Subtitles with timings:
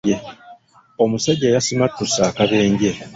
[1.03, 2.91] Omusajja yasimattuse akabenje.